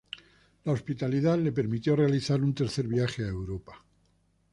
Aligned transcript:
La 0.63 0.71
hospitalidad 0.71 1.37
le 1.37 1.51
permitió 1.51 1.95
realizar 1.95 2.41
un 2.41 2.55
tercer 2.55 2.87
viaje 2.87 3.23
a 3.23 3.27
Europa. 3.27 3.85